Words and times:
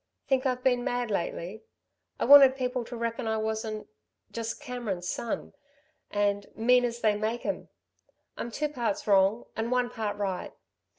"Think 0.27 0.47
I've 0.47 0.63
been 0.63 0.83
mad 0.83 1.11
lately. 1.11 1.61
I 2.19 2.25
wanted 2.25 2.55
people 2.55 2.83
to 2.85 2.97
reckon 2.97 3.27
I 3.27 3.37
wasn't... 3.37 3.87
just 4.31 4.59
Cameron's 4.59 5.07
son, 5.07 5.53
and 6.09 6.47
'mean 6.55 6.85
as 6.85 7.01
they 7.01 7.15
make 7.15 7.45
'em!' 7.45 7.69
I'm 8.35 8.49
two 8.49 8.69
parts 8.69 9.05
wrong 9.05 9.45
and 9.55 9.71
one 9.71 9.91
part 9.91 10.17
right. 10.17 10.53